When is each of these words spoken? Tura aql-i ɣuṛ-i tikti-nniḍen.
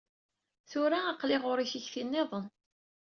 Tura 0.69 0.99
aql-i 1.11 1.37
ɣuṛ-i 1.43 1.65
tikti-nniḍen. 1.71 2.45